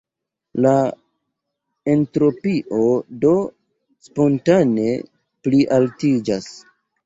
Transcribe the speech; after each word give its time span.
La 0.65 0.69
entropio 1.93 2.81
do 3.27 3.35
spontane 4.09 4.89
plialtiĝas. 5.45 6.53